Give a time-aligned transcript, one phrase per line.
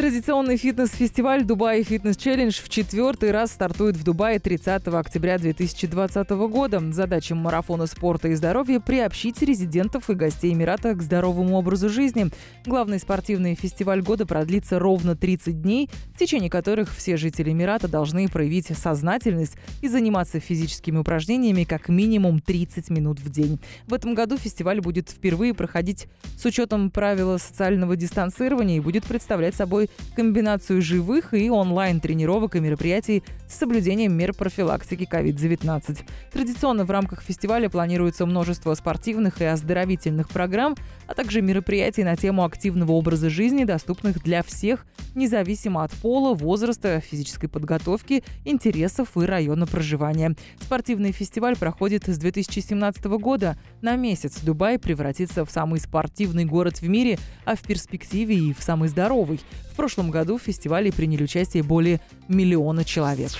[0.00, 6.82] Традиционный фитнес-фестиваль «Дубай Фитнес Челлендж» в четвертый раз стартует в Дубае 30 октября 2020 года.
[6.90, 12.30] Задача марафона спорта и здоровья– приобщить резидентов и гостей Эмирата к здоровому образу жизни.
[12.64, 18.26] Главный спортивный фестиваль года продлится ровно 30 дней, в течение которых все жители Эмирата должны
[18.28, 23.60] проявить сознательность и заниматься физическими упражнениями как минимум 30 минут в день.
[23.86, 26.06] В этом году фестиваль будет впервые проходить
[26.38, 33.22] с учетом правила социального дистанцирования и будет представлять собой комбинацию живых и онлайн-тренировок и мероприятий
[33.48, 36.00] с соблюдением мер профилактики COVID-19.
[36.32, 40.76] Традиционно в рамках фестиваля планируется множество спортивных и оздоровительных программ,
[41.06, 47.00] а также мероприятий на тему активного образа жизни, доступных для всех, независимо от пола, возраста,
[47.00, 50.36] физической подготовки, интересов и района проживания.
[50.60, 53.56] Спортивный фестиваль проходит с 2017 года.
[53.80, 58.62] На месяц Дубай превратится в самый спортивный город в мире, а в перспективе и в
[58.62, 59.40] самый здоровый.
[59.72, 63.30] В прошлом году в фестивале приняли участие более миллиона человек.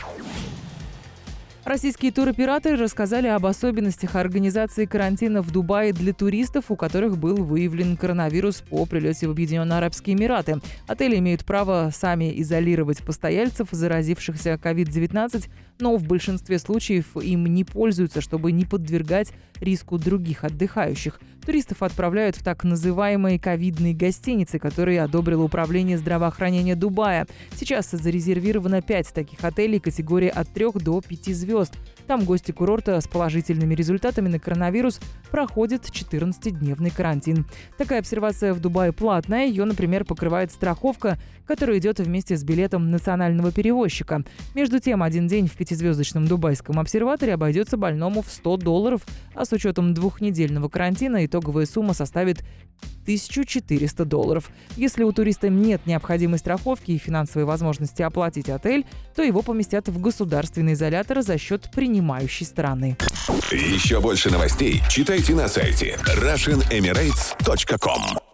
[1.66, 7.98] Российские туроператоры рассказали об особенностях организации карантина в Дубае для туристов, у которых был выявлен
[7.98, 10.62] коронавирус по прилете в Объединенные Арабские Эмираты.
[10.86, 15.46] Отели имеют право сами изолировать постояльцев, заразившихся COVID-19,
[15.78, 21.20] но в большинстве случаев им не пользуются, чтобы не подвергать риску других отдыхающих.
[21.44, 27.26] Туристов отправляют в так называемые ковидные гостиницы, которые одобрило Управление здравоохранения Дубая.
[27.56, 31.74] Сейчас зарезервировано 5 таких отелей категории от 3 до 5 звезд.
[32.06, 35.00] Там гости курорта с положительными результатами на коронавирус
[35.30, 37.46] проходят 14-дневный карантин.
[37.78, 39.46] Такая обсервация в Дубае платная.
[39.46, 44.22] Ее, например, покрывает страховка, которая идет вместе с билетом национального перевозчика.
[44.54, 49.52] Между тем, один день в пятизвездочном дубайском обсерваторе обойдется больному в 100 долларов, а с
[49.52, 52.44] учетом двухнедельного карантина итоговая сумма составит
[53.10, 54.50] 1400 долларов.
[54.76, 60.00] Если у туриста нет необходимой страховки и финансовой возможности оплатить отель, то его поместят в
[60.00, 62.96] государственный изолятор за счет принимающей страны.
[63.50, 68.29] Еще больше новостей читайте на сайте RussianEmirates.com